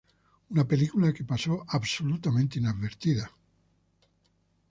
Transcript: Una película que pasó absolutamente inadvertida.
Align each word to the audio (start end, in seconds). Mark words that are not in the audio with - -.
Una 0.49 0.65
película 0.67 1.13
que 1.13 1.23
pasó 1.25 1.63
absolutamente 1.67 2.57
inadvertida. 2.57 3.31